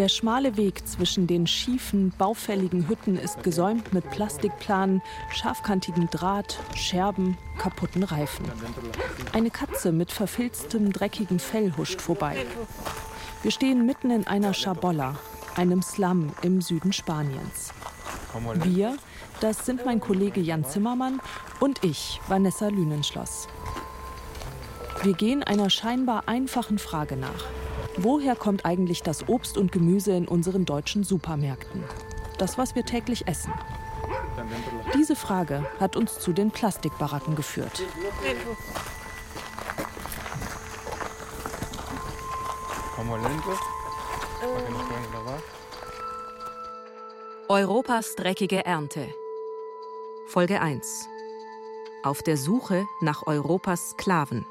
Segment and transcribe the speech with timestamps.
[0.00, 7.36] Der schmale Weg zwischen den schiefen, baufälligen Hütten ist gesäumt mit Plastikplanen, scharfkantigem Draht, Scherben,
[7.58, 8.46] kaputten Reifen.
[9.34, 12.46] Eine Katze mit verfilztem, dreckigem Fell huscht vorbei.
[13.42, 15.18] Wir stehen mitten in einer Schabolla,
[15.54, 17.74] einem Slum im Süden Spaniens.
[18.54, 18.96] Wir,
[19.40, 21.20] das sind mein Kollege Jan Zimmermann
[21.60, 23.48] und ich, Vanessa Lünenschloss.
[25.02, 27.44] Wir gehen einer scheinbar einfachen Frage nach.
[27.96, 31.84] Woher kommt eigentlich das Obst und Gemüse in unseren deutschen Supermärkten?
[32.38, 33.52] Das, was wir täglich essen.
[34.94, 37.82] Diese Frage hat uns zu den Plastikbaracken geführt.
[47.48, 49.08] Europas dreckige Ernte.
[50.26, 51.08] Folge 1.
[52.02, 54.46] Auf der Suche nach Europas Sklaven.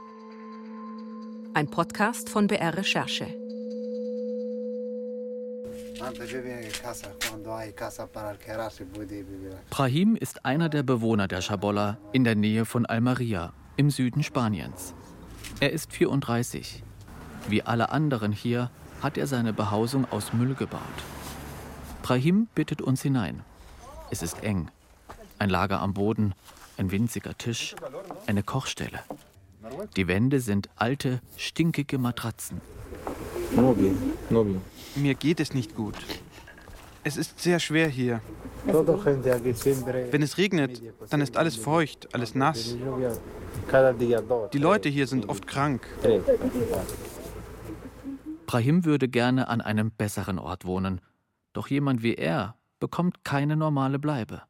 [1.53, 3.25] Ein Podcast von BR Recherche.
[9.69, 14.93] Brahim ist einer der Bewohner der Schabolla in der Nähe von Almeria im Süden Spaniens.
[15.59, 16.83] Er ist 34.
[17.47, 18.69] Wie alle anderen hier
[19.01, 20.81] hat er seine Behausung aus Müll gebaut.
[22.03, 23.43] Brahim bittet uns hinein.
[24.11, 24.69] Es ist eng.
[25.39, 26.33] Ein Lager am Boden,
[26.77, 27.75] ein winziger Tisch,
[28.27, 28.99] eine Kochstelle.
[29.95, 32.61] Die Wände sind alte, stinkige Matratzen.
[34.95, 35.95] Mir geht es nicht gut.
[37.03, 38.21] Es ist sehr schwer hier.
[38.65, 42.75] Wenn es regnet, dann ist alles feucht, alles nass.
[44.53, 45.87] Die Leute hier sind oft krank.
[48.45, 51.01] Brahim würde gerne an einem besseren Ort wohnen,
[51.53, 54.41] doch jemand wie er bekommt keine normale Bleibe.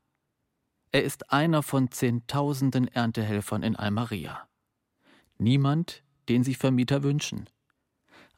[0.91, 4.48] Er ist einer von Zehntausenden Erntehelfern in Almeria.
[5.39, 7.49] Niemand, den sich Vermieter wünschen.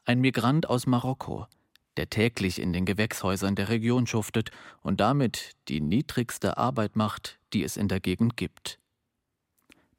[0.04, 1.46] Ein Migrant aus Marokko,
[1.96, 7.64] der täglich in den Gewächshäusern der Region schuftet und damit die niedrigste Arbeit macht, die
[7.64, 8.78] es in der Gegend gibt.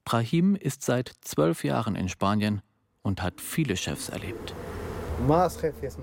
[0.06, 2.62] Brahim ist seit zwölf Jahren in Spanien
[3.02, 4.56] und hat viele Chefs erlebt.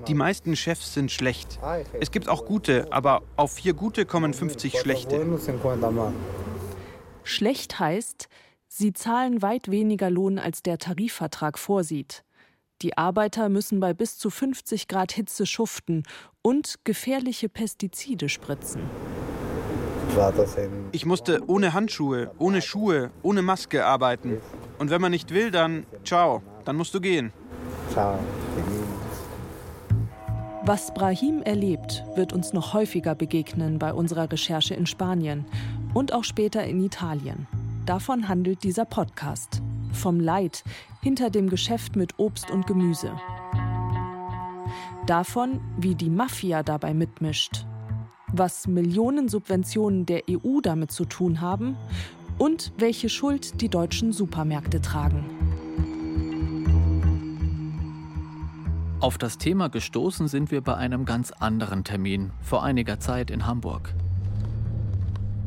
[0.06, 1.58] Die meisten Chefs sind schlecht.
[1.98, 5.26] Es gibt auch gute, aber auf vier gute kommen 50 schlechte.
[7.24, 8.28] Schlecht heißt,
[8.70, 12.24] sie zahlen weit weniger Lohn, als der Tarifvertrag vorsieht.
[12.82, 16.04] Die Arbeiter müssen bei bis zu 50 Grad Hitze schuften
[16.40, 18.82] und gefährliche Pestizide spritzen.
[20.92, 24.40] Ich musste ohne Handschuhe, ohne Schuhe, ohne Maske arbeiten.
[24.78, 27.32] Und wenn man nicht will, dann ciao, dann musst du gehen.
[30.64, 35.44] Was Brahim erlebt, wird uns noch häufiger begegnen bei unserer Recherche in Spanien
[35.92, 37.46] und auch später in Italien.
[37.90, 39.62] Davon handelt dieser Podcast.
[39.92, 40.62] Vom Leid
[41.02, 43.10] hinter dem Geschäft mit Obst und Gemüse.
[45.06, 47.66] Davon, wie die Mafia dabei mitmischt.
[48.28, 51.76] Was Millionen Subventionen der EU damit zu tun haben
[52.38, 55.24] und welche Schuld die deutschen Supermärkte tragen.
[59.00, 63.48] Auf das Thema gestoßen sind wir bei einem ganz anderen Termin vor einiger Zeit in
[63.48, 63.96] Hamburg.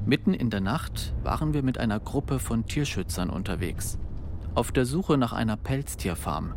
[0.05, 3.97] Mitten in der Nacht waren wir mit einer Gruppe von Tierschützern unterwegs,
[4.53, 6.55] auf der Suche nach einer Pelztierfarm.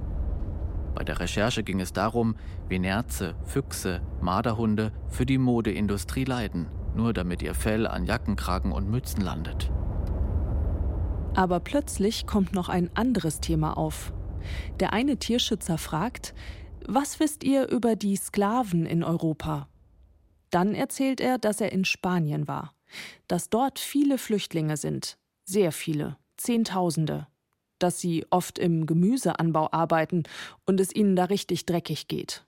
[0.97, 2.34] Bei der Recherche ging es darum,
[2.69, 8.91] wie Nerze, Füchse, Marderhunde für die Modeindustrie leiden, nur damit ihr Fell an Jackenkragen und
[8.91, 9.71] Mützen landet.
[11.37, 14.13] Aber plötzlich kommt noch ein anderes Thema auf.
[14.81, 16.34] Der eine Tierschützer fragt,
[16.84, 19.69] was wisst ihr über die Sklaven in Europa?
[20.51, 22.75] Dann erzählt er, dass er in Spanien war
[23.28, 27.26] dass dort viele Flüchtlinge sind, sehr viele, Zehntausende,
[27.78, 30.24] dass sie oft im Gemüseanbau arbeiten
[30.64, 32.44] und es ihnen da richtig dreckig geht.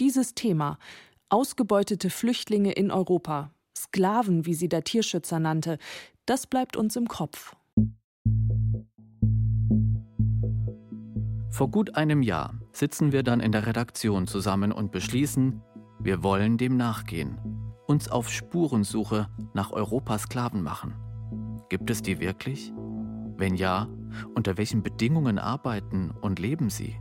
[0.00, 0.78] Dieses Thema,
[1.28, 5.78] ausgebeutete Flüchtlinge in Europa, Sklaven, wie sie der Tierschützer nannte,
[6.26, 7.54] das bleibt uns im Kopf.
[11.50, 15.60] Vor gut einem Jahr sitzen wir dann in der Redaktion zusammen und beschließen,
[16.00, 17.61] wir wollen dem nachgehen
[17.92, 20.94] uns auf Spurensuche nach Europas Sklaven machen.
[21.68, 22.72] Gibt es die wirklich?
[23.36, 23.86] Wenn ja,
[24.34, 26.96] unter welchen Bedingungen arbeiten und leben sie?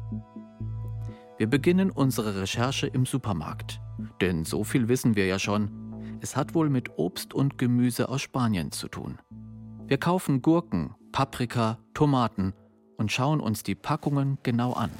[1.37, 3.79] Wir beginnen unsere Recherche im Supermarkt,
[4.19, 5.71] denn so viel wissen wir ja schon,
[6.19, 9.17] es hat wohl mit Obst und Gemüse aus Spanien zu tun.
[9.87, 12.53] Wir kaufen Gurken, Paprika, Tomaten
[12.97, 14.91] und schauen uns die Packungen genau an.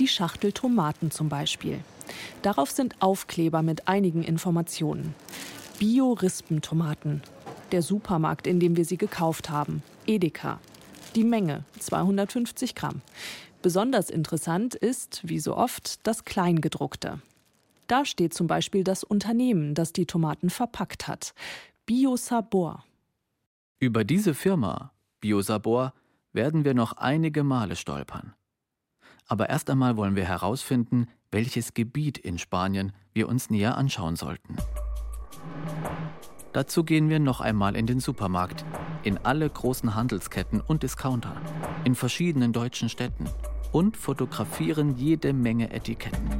[0.00, 1.78] Die Schachtel Tomaten zum Beispiel.
[2.42, 5.14] Darauf sind Aufkleber mit einigen Informationen.
[5.78, 7.22] Bio-Rispentomaten.
[7.70, 9.82] Der Supermarkt, in dem wir sie gekauft haben.
[10.06, 10.58] Edeka.
[11.14, 13.02] Die Menge 250 Gramm.
[13.62, 17.20] Besonders interessant ist, wie so oft, das Kleingedruckte.
[17.86, 21.34] Da steht zum Beispiel das Unternehmen, das die Tomaten verpackt hat.
[21.86, 22.84] Biosabor.
[23.78, 25.92] Über diese Firma, Biosabor,
[26.32, 28.34] werden wir noch einige Male stolpern.
[29.26, 34.56] Aber erst einmal wollen wir herausfinden, welches Gebiet in Spanien wir uns näher anschauen sollten.
[36.52, 38.64] Dazu gehen wir noch einmal in den Supermarkt,
[39.02, 41.34] in alle großen Handelsketten und Discounter,
[41.82, 43.28] in verschiedenen deutschen Städten
[43.72, 46.30] und fotografieren jede Menge Etiketten.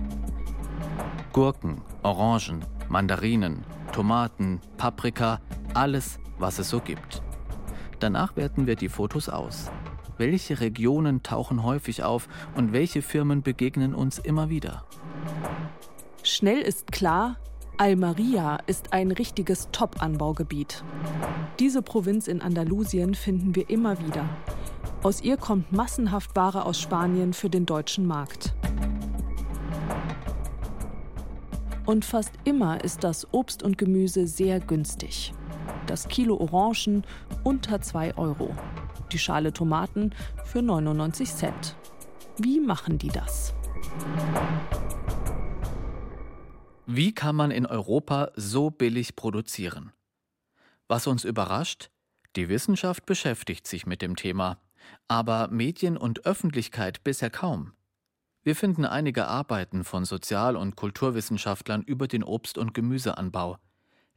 [1.33, 5.41] Gurken, Orangen, Mandarinen, Tomaten, Paprika,
[5.75, 7.23] alles, was es so gibt.
[7.99, 9.73] Danach werten wir die Fotos aus.
[10.17, 14.85] Welche Regionen tauchen häufig auf und welche Firmen begegnen uns immer wieder?
[16.23, 17.37] Schnell ist klar,
[17.77, 20.85] Almeria ist ein richtiges Top-Anbaugebiet.
[21.59, 24.29] Diese Provinz in Andalusien finden wir immer wieder.
[25.03, 28.55] Aus ihr kommt massenhaft Ware aus Spanien für den deutschen Markt.
[31.85, 35.35] Und fast immer ist das Obst und Gemüse sehr günstig.
[35.87, 37.05] Das Kilo Orangen
[37.43, 38.55] unter 2 Euro.
[39.13, 40.15] Die Schale Tomaten
[40.45, 41.77] für 99 Cent.
[42.39, 43.55] Wie machen die das?
[46.87, 49.93] Wie kann man in Europa so billig produzieren?
[50.89, 51.91] Was uns überrascht,
[52.37, 54.59] die Wissenschaft beschäftigt sich mit dem Thema,
[55.09, 57.73] aber Medien und Öffentlichkeit bisher kaum.
[58.43, 63.59] Wir finden einige Arbeiten von Sozial- und Kulturwissenschaftlern über den Obst- und Gemüseanbau.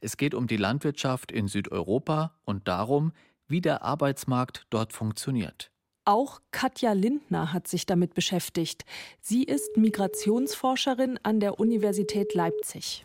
[0.00, 3.12] Es geht um die Landwirtschaft in Südeuropa und darum,
[3.48, 5.70] wie der Arbeitsmarkt dort funktioniert.
[6.04, 8.84] Auch Katja Lindner hat sich damit beschäftigt.
[9.20, 13.04] Sie ist Migrationsforscherin an der Universität Leipzig.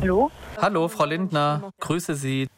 [0.00, 0.30] Hallo?
[0.56, 2.48] Hallo, Frau Lindner, grüße Sie.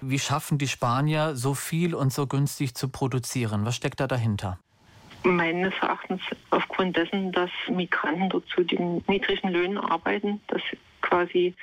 [0.00, 3.64] Wie schaffen die Spanier, so viel und so günstig zu produzieren?
[3.64, 4.58] Was steckt da dahinter?
[5.24, 6.20] Meines Erachtens
[6.50, 10.62] aufgrund dessen, dass Migranten dort zu den niedrigen Löhnen arbeiten, dass
[11.00, 11.54] quasi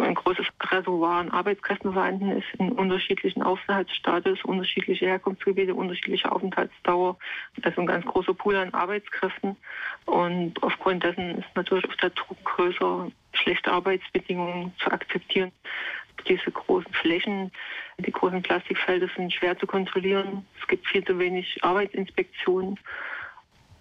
[0.00, 7.16] ein großes Reservoir an Arbeitskräften vorhanden ist in unterschiedlichen Aufenthaltsstatus, unterschiedliche Herkunftsgebiete, unterschiedliche Aufenthaltsdauer.
[7.62, 9.56] Also ein ganz großer Pool an Arbeitskräften.
[10.06, 15.52] Und aufgrund dessen ist natürlich auch der Druck größer, schlechte Arbeitsbedingungen zu akzeptieren.
[16.28, 17.50] Diese großen Flächen,
[17.98, 20.46] die großen Plastikfelder sind schwer zu kontrollieren.
[20.60, 22.78] Es gibt viel zu wenig Arbeitsinspektionen.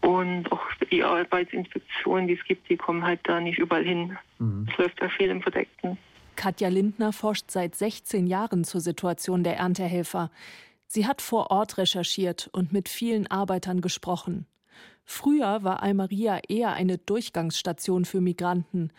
[0.03, 0.61] Und auch
[0.91, 4.17] die Arbeitsinspektionen, die es gibt, die kommen halt da nicht überall hin.
[4.38, 4.67] Mhm.
[4.69, 5.97] Es läuft ja viel im Verdeckten.
[6.35, 10.29] Katja Lindner forscht seit 16 Jahren zur Situation der Erntehelfer.
[10.88, 14.45] Sie hat vor Ort recherchiert und mit vielen Arbeitern gesprochen.
[15.05, 18.91] Früher war Almeria eher eine Durchgangsstation für Migranten.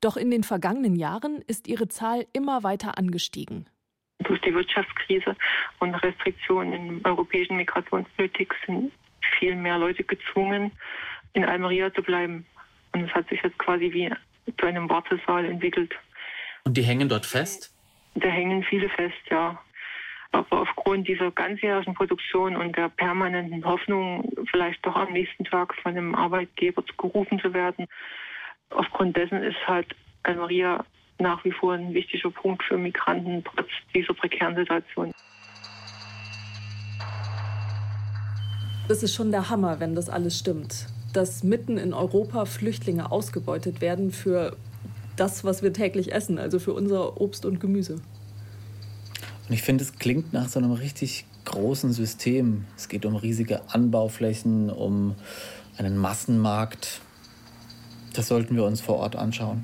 [0.00, 3.66] Doch in den vergangenen Jahren ist ihre Zahl immer weiter angestiegen.
[4.20, 5.34] Durch die Wirtschaftskrise
[5.80, 8.92] und Restriktionen in der europäischen Migrationspolitik sind
[9.38, 10.72] viel mehr Leute gezwungen,
[11.32, 12.46] in Almeria zu bleiben.
[12.92, 14.10] Und es hat sich jetzt quasi wie
[14.58, 15.94] zu einem Wartesaal entwickelt.
[16.64, 17.74] Und die hängen dort fest?
[18.14, 19.58] Da hängen viele fest, ja.
[20.32, 25.92] Aber aufgrund dieser ganzjährigen Produktion und der permanenten Hoffnung, vielleicht doch am nächsten Tag von
[25.92, 27.86] einem Arbeitgeber gerufen zu werden,
[28.70, 30.84] aufgrund dessen ist halt Almeria
[31.18, 35.12] nach wie vor ein wichtiger Punkt für Migranten, trotz dieser prekären Situation.
[38.88, 40.86] Das ist schon der Hammer, wenn das alles stimmt.
[41.12, 44.56] Dass mitten in Europa Flüchtlinge ausgebeutet werden für
[45.16, 47.94] das, was wir täglich essen, also für unser Obst und Gemüse.
[49.48, 52.64] Und ich finde, es klingt nach so einem richtig großen System.
[52.76, 55.14] Es geht um riesige Anbauflächen, um
[55.76, 57.00] einen Massenmarkt.
[58.14, 59.62] Das sollten wir uns vor Ort anschauen.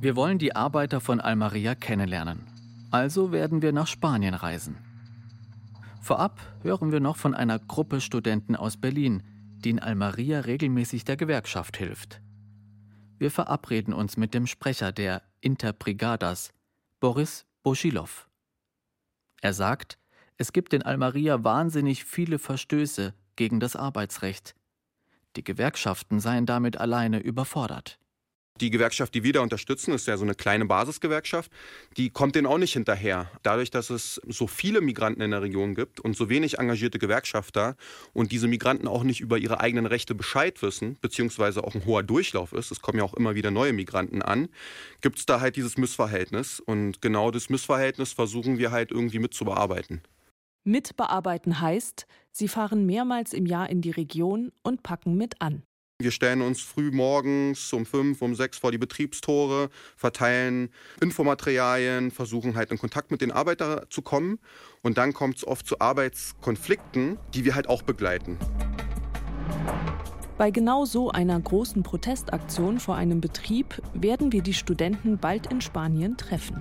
[0.00, 2.40] Wir wollen die Arbeiter von Almeria kennenlernen.
[2.90, 4.76] Also werden wir nach Spanien reisen.
[6.02, 9.22] Vorab hören wir noch von einer Gruppe Studenten aus Berlin,
[9.58, 12.20] die in Almeria regelmäßig der Gewerkschaft hilft.
[13.18, 16.52] Wir verabreden uns mit dem Sprecher der Interbrigadas,
[16.98, 18.28] Boris Boschilov.
[19.42, 19.96] Er sagt,
[20.38, 24.56] es gibt in Almeria wahnsinnig viele Verstöße gegen das Arbeitsrecht.
[25.36, 28.00] Die Gewerkschaften seien damit alleine überfordert.
[28.60, 31.50] Die Gewerkschaft, die wir da unterstützen, ist ja so eine kleine Basisgewerkschaft,
[31.96, 33.30] die kommt denen auch nicht hinterher.
[33.42, 37.76] Dadurch, dass es so viele Migranten in der Region gibt und so wenig engagierte Gewerkschafter
[38.12, 42.02] und diese Migranten auch nicht über ihre eigenen Rechte Bescheid wissen, beziehungsweise auch ein hoher
[42.02, 44.48] Durchlauf ist, es kommen ja auch immer wieder neue Migranten an,
[45.00, 46.60] gibt es da halt dieses Missverhältnis.
[46.60, 50.02] Und genau das Missverhältnis versuchen wir halt irgendwie mitzubearbeiten.
[50.64, 55.64] Mitbearbeiten heißt, sie fahren mehrmals im Jahr in die Region und packen mit an.
[56.02, 62.56] Wir stellen uns früh morgens um fünf, um sechs vor die Betriebstore, verteilen Infomaterialien, versuchen
[62.56, 64.40] halt in Kontakt mit den Arbeitern zu kommen.
[64.82, 68.36] Und dann kommt es oft zu Arbeitskonflikten, die wir halt auch begleiten.
[70.38, 75.60] Bei genau so einer großen Protestaktion vor einem Betrieb werden wir die Studenten bald in
[75.60, 76.60] Spanien treffen.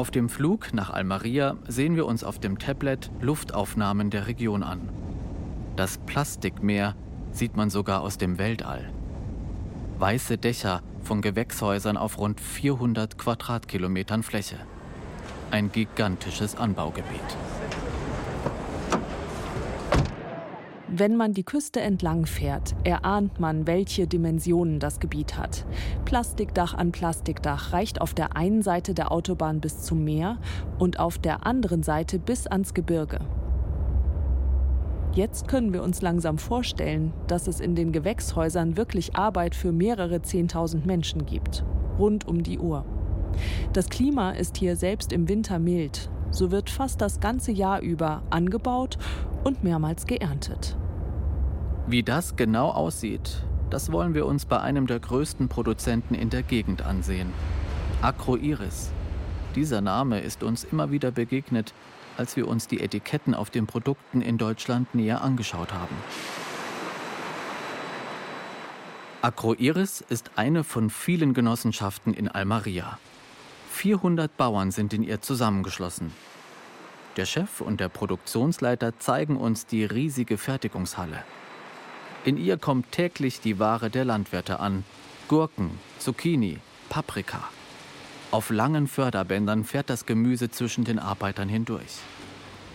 [0.00, 4.88] Auf dem Flug nach Almeria sehen wir uns auf dem Tablet Luftaufnahmen der Region an.
[5.76, 6.96] Das Plastikmeer
[7.32, 8.90] sieht man sogar aus dem Weltall.
[9.98, 14.56] Weiße Dächer von Gewächshäusern auf rund 400 Quadratkilometern Fläche.
[15.50, 17.36] Ein gigantisches Anbaugebiet.
[20.92, 25.64] Wenn man die Küste entlang fährt, erahnt man, welche Dimensionen das Gebiet hat.
[26.04, 30.38] Plastikdach an Plastikdach reicht auf der einen Seite der Autobahn bis zum Meer
[30.80, 33.20] und auf der anderen Seite bis ans Gebirge.
[35.12, 40.22] Jetzt können wir uns langsam vorstellen, dass es in den Gewächshäusern wirklich Arbeit für mehrere
[40.22, 41.64] Zehntausend Menschen gibt.
[42.00, 42.84] Rund um die Uhr.
[43.72, 46.10] Das Klima ist hier selbst im Winter mild.
[46.32, 48.98] So wird fast das ganze Jahr über angebaut
[49.44, 50.76] und mehrmals geerntet.
[51.90, 56.44] Wie das genau aussieht, das wollen wir uns bei einem der größten Produzenten in der
[56.44, 57.32] Gegend ansehen.
[58.00, 58.92] Agroiris.
[59.56, 61.74] Dieser Name ist uns immer wieder begegnet,
[62.16, 65.96] als wir uns die Etiketten auf den Produkten in Deutschland näher angeschaut haben.
[69.20, 73.00] Agroiris ist eine von vielen Genossenschaften in Almaria.
[73.72, 76.12] 400 Bauern sind in ihr zusammengeschlossen.
[77.16, 81.24] Der Chef und der Produktionsleiter zeigen uns die riesige Fertigungshalle.
[82.22, 84.84] In ihr kommt täglich die Ware der Landwirte an.
[85.26, 86.58] Gurken, Zucchini,
[86.90, 87.48] Paprika.
[88.30, 91.98] Auf langen Förderbändern fährt das Gemüse zwischen den Arbeitern hindurch.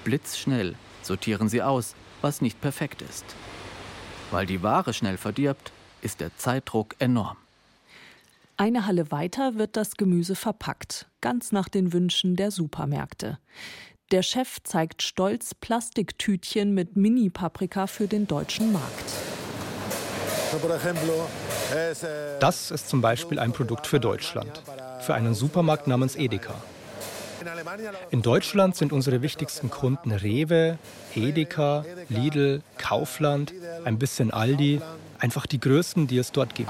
[0.04, 3.24] Blitzschnell sortieren sie aus, was nicht perfekt ist.
[4.32, 5.72] Weil die Ware schnell verdirbt,
[6.02, 7.38] ist der Zeitdruck enorm.
[8.58, 13.38] Eine Halle weiter wird das Gemüse verpackt, ganz nach den Wünschen der Supermärkte.
[14.12, 19.04] Der Chef zeigt stolz Plastiktütchen mit Mini-Paprika für den deutschen Markt.
[22.40, 24.62] Das ist zum Beispiel ein Produkt für Deutschland,
[25.02, 26.54] für einen Supermarkt namens Edeka.
[28.12, 30.78] In Deutschland sind unsere wichtigsten Kunden Rewe,
[31.16, 33.54] Edeka, Lidl, Kaufland,
[33.86, 34.82] ein bisschen Aldi,
[35.18, 36.70] einfach die größten, die es dort gibt.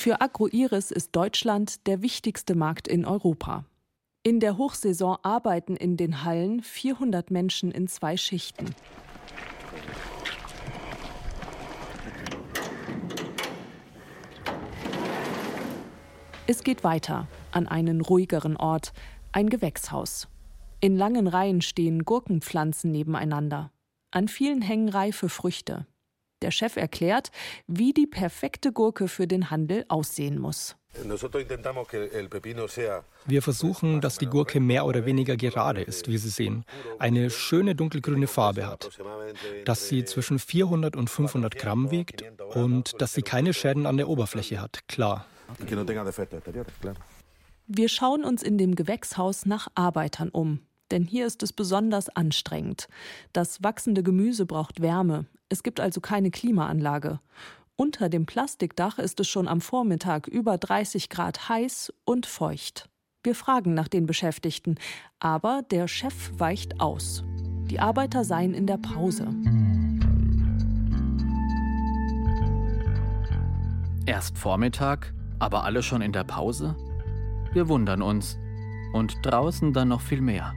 [0.00, 3.66] Für Agroiris ist Deutschland der wichtigste Markt in Europa.
[4.22, 8.74] In der Hochsaison arbeiten in den Hallen 400 Menschen in zwei Schichten.
[16.46, 18.94] Es geht weiter an einen ruhigeren Ort,
[19.32, 20.28] ein Gewächshaus.
[20.80, 23.70] In langen Reihen stehen Gurkenpflanzen nebeneinander.
[24.12, 25.86] An vielen hängen reife Früchte.
[26.42, 27.30] Der Chef erklärt,
[27.66, 30.76] wie die perfekte Gurke für den Handel aussehen muss.
[33.26, 36.64] Wir versuchen, dass die Gurke mehr oder weniger gerade ist, wie Sie sehen,
[36.98, 38.98] eine schöne dunkelgrüne Farbe hat,
[39.64, 44.08] dass sie zwischen 400 und 500 Gramm wiegt und dass sie keine Schäden an der
[44.08, 45.26] Oberfläche hat, klar.
[47.66, 52.88] Wir schauen uns in dem Gewächshaus nach Arbeitern um, denn hier ist es besonders anstrengend.
[53.32, 57.18] Das wachsende Gemüse braucht Wärme, es gibt also keine Klimaanlage.
[57.76, 62.88] Unter dem Plastikdach ist es schon am Vormittag über 30 Grad heiß und feucht.
[63.22, 64.76] Wir fragen nach den Beschäftigten,
[65.18, 67.24] aber der Chef weicht aus.
[67.70, 69.34] Die Arbeiter seien in der Pause.
[74.06, 76.76] Erst Vormittag, aber alle schon in der Pause?
[77.52, 78.38] Wir wundern uns.
[78.92, 80.54] Und draußen dann noch viel mehr.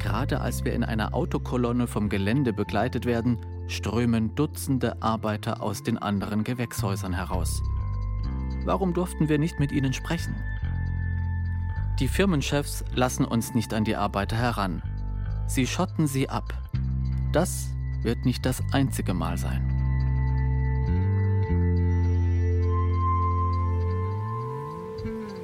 [0.00, 3.38] Gerade als wir in einer Autokolonne vom Gelände begleitet werden,
[3.68, 7.62] strömen Dutzende Arbeiter aus den anderen Gewächshäusern heraus.
[8.64, 10.34] Warum durften wir nicht mit ihnen sprechen?
[12.00, 14.82] Die Firmenchefs lassen uns nicht an die Arbeiter heran.
[15.46, 16.54] Sie schotten sie ab.
[17.32, 17.68] Das
[18.02, 19.69] wird nicht das einzige Mal sein.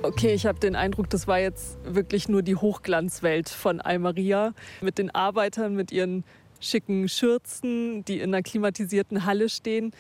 [0.07, 4.99] Okay, ich habe den Eindruck, das war jetzt wirklich nur die Hochglanzwelt von Almeria mit
[4.99, 6.23] den Arbeitern, mit ihren
[6.61, 9.91] schicken Schürzen, die in einer klimatisierten Halle stehen.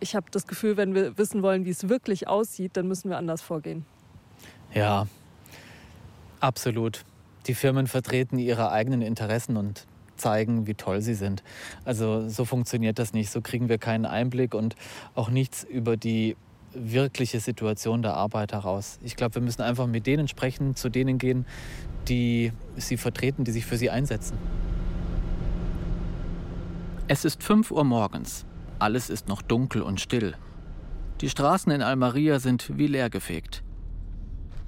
[0.00, 3.18] Ich habe das Gefühl, wenn wir wissen wollen, wie es wirklich aussieht, dann müssen wir
[3.18, 3.84] anders vorgehen.
[4.72, 5.06] Ja,
[6.40, 7.04] absolut.
[7.48, 11.42] Die Firmen vertreten ihre eigenen Interessen und zeigen, wie toll sie sind.
[11.84, 13.30] Also so funktioniert das nicht.
[13.30, 14.74] So kriegen wir keinen Einblick und
[15.14, 16.34] auch nichts über die
[16.80, 18.98] wirkliche Situation der Arbeiter raus.
[19.02, 21.46] Ich glaube, wir müssen einfach mit denen sprechen, zu denen gehen,
[22.08, 24.38] die sie vertreten, die sich für sie einsetzen.
[27.06, 28.44] Es ist 5 Uhr morgens.
[28.78, 30.34] Alles ist noch dunkel und still.
[31.20, 33.64] Die Straßen in Almeria sind wie leergefegt.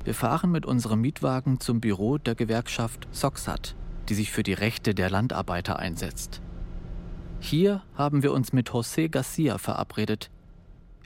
[0.05, 3.76] Wir fahren mit unserem Mietwagen zum Büro der Gewerkschaft Soxat,
[4.09, 6.40] die sich für die Rechte der Landarbeiter einsetzt.
[7.38, 10.31] Hier haben wir uns mit José Garcia verabredet.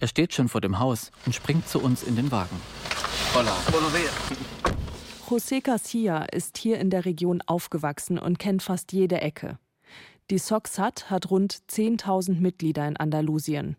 [0.01, 2.61] Er steht schon vor dem Haus und springt zu uns in den Wagen.
[3.35, 3.57] Hola.
[5.29, 9.59] José Garcia ist hier in der Region aufgewachsen und kennt fast jede Ecke.
[10.31, 13.77] Die Soxat hat rund 10.000 Mitglieder in Andalusien.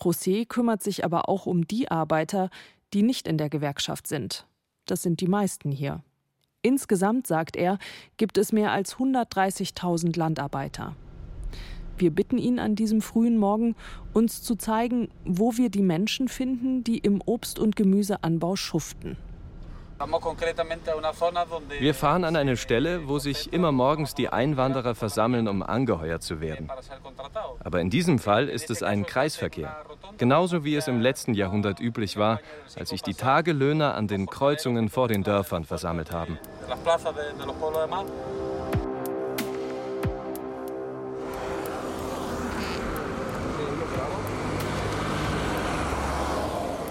[0.00, 2.50] José kümmert sich aber auch um die Arbeiter,
[2.92, 4.46] die nicht in der Gewerkschaft sind.
[4.84, 6.02] Das sind die meisten hier.
[6.62, 7.78] Insgesamt, sagt er,
[8.16, 10.96] gibt es mehr als 130.000 Landarbeiter.
[11.98, 13.74] Wir bitten ihn an diesem frühen Morgen,
[14.12, 19.16] uns zu zeigen, wo wir die Menschen finden, die im Obst- und Gemüseanbau schuften.
[21.80, 26.42] Wir fahren an eine Stelle, wo sich immer morgens die Einwanderer versammeln, um angeheuert zu
[26.42, 26.68] werden.
[27.60, 29.74] Aber in diesem Fall ist es ein Kreisverkehr.
[30.18, 32.40] Genauso wie es im letzten Jahrhundert üblich war,
[32.76, 36.38] als sich die Tagelöhner an den Kreuzungen vor den Dörfern versammelt haben.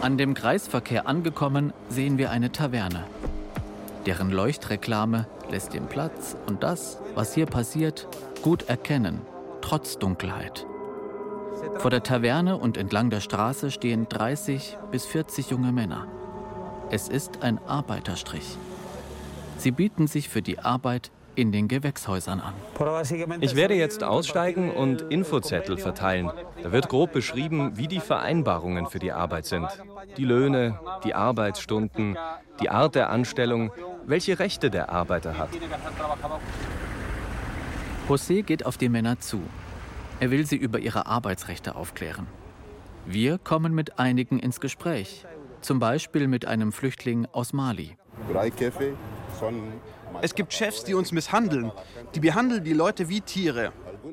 [0.05, 3.05] An dem Kreisverkehr angekommen, sehen wir eine Taverne.
[4.05, 8.07] Deren Leuchtreklame lässt den Platz und das, was hier passiert,
[8.43, 9.21] gut erkennen,
[9.61, 10.67] trotz Dunkelheit.
[11.79, 16.05] Vor der Taverne und entlang der Straße stehen 30 bis 40 junge Männer.
[16.91, 18.59] Es ist ein Arbeiterstrich.
[19.57, 22.53] Sie bieten sich für die Arbeit in den Gewächshäusern an.
[23.41, 26.31] Ich werde jetzt aussteigen und Infozettel verteilen.
[26.63, 29.67] Da wird grob beschrieben, wie die Vereinbarungen für die Arbeit sind.
[30.17, 32.17] Die Löhne, die Arbeitsstunden,
[32.61, 33.71] die Art der Anstellung,
[34.05, 35.49] welche Rechte der Arbeiter hat.
[38.07, 39.41] José geht auf die Männer zu.
[40.19, 42.27] Er will sie über ihre Arbeitsrechte aufklären.
[43.05, 45.25] Wir kommen mit einigen ins Gespräch,
[45.61, 47.97] zum Beispiel mit einem Flüchtling aus Mali.
[50.21, 51.71] Es gibt Chefs, die uns misshandeln.
[52.13, 53.71] Die behandeln die Leute wie Tiere.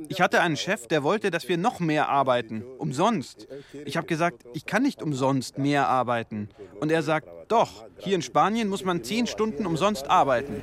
[0.09, 2.63] Ich hatte einen Chef, der wollte, dass wir noch mehr arbeiten.
[2.79, 3.47] Umsonst.
[3.85, 6.49] Ich habe gesagt, ich kann nicht umsonst mehr arbeiten.
[6.81, 10.63] Und er sagt, doch, hier in Spanien muss man zehn Stunden umsonst arbeiten.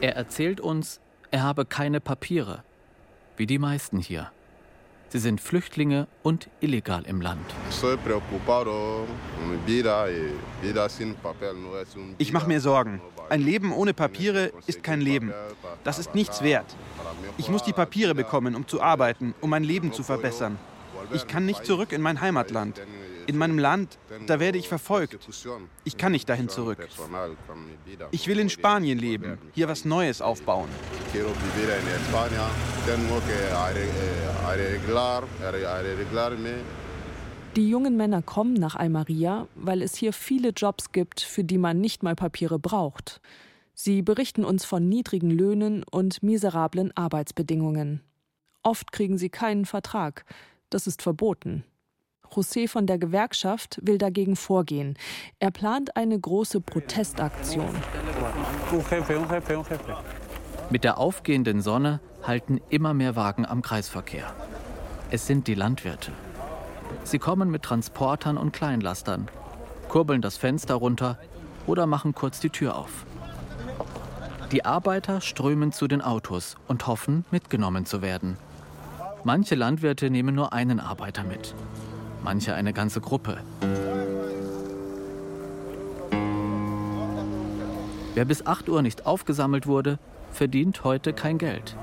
[0.00, 1.00] Er erzählt uns,
[1.30, 2.62] er habe keine Papiere,
[3.36, 4.30] wie die meisten hier.
[5.08, 7.46] Sie sind Flüchtlinge und illegal im Land.
[12.18, 13.00] Ich mache mir Sorgen.
[13.28, 15.32] Ein Leben ohne Papiere ist kein Leben.
[15.84, 16.76] Das ist nichts wert.
[17.38, 20.58] Ich muss die Papiere bekommen, um zu arbeiten, um mein Leben zu verbessern.
[21.12, 22.80] Ich kann nicht zurück in mein Heimatland.
[23.26, 25.18] In meinem Land, da werde ich verfolgt.
[25.84, 26.78] Ich kann nicht dahin zurück.
[28.12, 30.68] Ich will in Spanien leben, hier was Neues aufbauen.
[37.56, 41.80] Die jungen Männer kommen nach Almeria, weil es hier viele Jobs gibt, für die man
[41.80, 43.20] nicht mal Papiere braucht.
[43.72, 48.02] Sie berichten uns von niedrigen Löhnen und miserablen Arbeitsbedingungen.
[48.62, 50.24] Oft kriegen sie keinen Vertrag.
[50.70, 51.64] Das ist verboten.
[52.30, 54.98] José von der Gewerkschaft will dagegen vorgehen.
[55.38, 57.74] Er plant eine große Protestaktion.
[60.70, 64.32] Mit der aufgehenden Sonne halten immer mehr Wagen am Kreisverkehr.
[65.10, 66.12] Es sind die Landwirte.
[67.04, 69.28] Sie kommen mit Transportern und Kleinlastern,
[69.88, 71.18] kurbeln das Fenster runter
[71.66, 73.06] oder machen kurz die Tür auf.
[74.52, 78.36] Die Arbeiter strömen zu den Autos und hoffen, mitgenommen zu werden.
[79.24, 81.54] Manche Landwirte nehmen nur einen Arbeiter mit
[82.26, 83.38] manche eine ganze Gruppe.
[88.14, 90.00] Wer bis 8 Uhr nicht aufgesammelt wurde,
[90.36, 91.76] verdient heute kein Geld.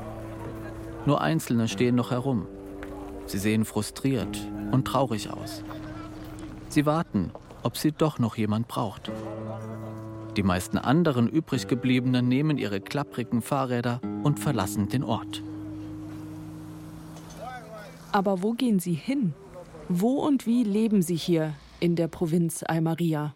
[1.06, 2.48] Nur Einzelne stehen noch herum.
[3.26, 4.38] Sie sehen frustriert
[4.72, 5.64] und traurig aus.
[6.70, 7.32] Sie warten,
[7.64, 9.12] ob sie doch noch jemand braucht.
[10.38, 15.44] Die meisten anderen übriggebliebenen nehmen ihre klapprigen Fahrräder und verlassen den Ort.
[18.12, 19.34] Aber wo gehen sie hin?
[19.90, 23.34] Wo und wie leben Sie hier in der Provinz Almeria?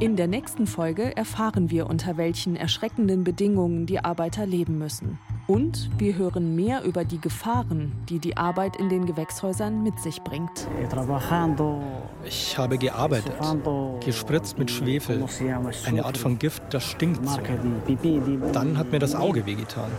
[0.00, 5.90] In der nächsten Folge erfahren wir, unter welchen erschreckenden Bedingungen die Arbeiter leben müssen Und
[5.98, 10.66] wir hören mehr über die Gefahren, die die Arbeit in den Gewächshäusern mit sich bringt.
[12.24, 13.34] Ich habe gearbeitet,
[14.02, 15.22] gespritzt mit Schwefel,
[15.84, 17.38] eine Art von Gift, das stinkt so.
[18.54, 19.90] Dann hat mir das Auge wehgetan.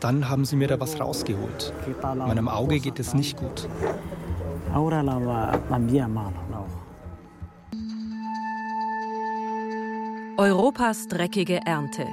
[0.00, 1.72] Dann haben sie mir da was rausgeholt.
[2.02, 3.68] Meinem Auge geht es nicht gut.
[10.36, 12.08] Europas dreckige Ernte.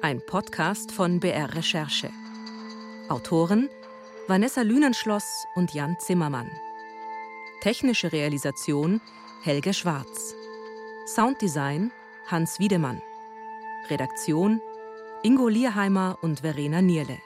[0.00, 2.08] Ein Podcast von BR Recherche.
[3.08, 3.68] Autoren
[4.28, 6.48] Vanessa Lünenschloss und Jan Zimmermann.
[7.60, 9.00] Technische Realisation
[9.42, 10.36] Helge Schwarz.
[11.06, 11.90] Sounddesign
[12.28, 13.02] Hans Wiedemann.
[13.90, 14.60] Redaktion
[15.24, 17.18] Ingo Lierheimer und Verena Nierle.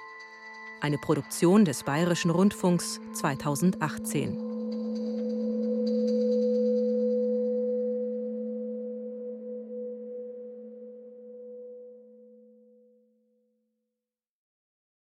[0.81, 4.46] Eine Produktion des Bayerischen Rundfunks 2018.